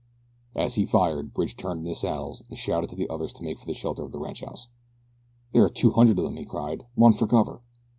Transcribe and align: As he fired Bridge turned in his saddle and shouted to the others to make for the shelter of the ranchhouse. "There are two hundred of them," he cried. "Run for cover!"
As 0.55 0.73
he 0.73 0.87
fired 0.87 1.31
Bridge 1.31 1.55
turned 1.55 1.81
in 1.81 1.85
his 1.85 1.99
saddle 1.99 2.35
and 2.49 2.57
shouted 2.57 2.89
to 2.89 2.95
the 2.95 3.07
others 3.07 3.31
to 3.33 3.43
make 3.43 3.59
for 3.59 3.67
the 3.67 3.75
shelter 3.75 4.01
of 4.01 4.11
the 4.11 4.17
ranchhouse. 4.17 4.67
"There 5.51 5.63
are 5.63 5.69
two 5.69 5.91
hundred 5.91 6.17
of 6.17 6.25
them," 6.25 6.37
he 6.37 6.43
cried. 6.43 6.87
"Run 6.97 7.13
for 7.13 7.27
cover!" 7.27 7.61